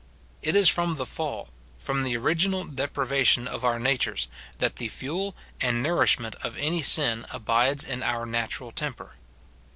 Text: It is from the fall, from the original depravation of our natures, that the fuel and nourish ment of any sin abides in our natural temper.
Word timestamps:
It 0.41 0.55
is 0.55 0.67
from 0.67 0.95
the 0.95 1.05
fall, 1.05 1.49
from 1.77 2.01
the 2.01 2.17
original 2.17 2.63
depravation 2.63 3.47
of 3.47 3.63
our 3.63 3.79
natures, 3.79 4.29
that 4.57 4.77
the 4.77 4.87
fuel 4.87 5.35
and 5.61 5.83
nourish 5.83 6.17
ment 6.19 6.33
of 6.41 6.57
any 6.57 6.81
sin 6.81 7.27
abides 7.29 7.83
in 7.83 8.01
our 8.01 8.25
natural 8.25 8.71
temper. 8.71 9.13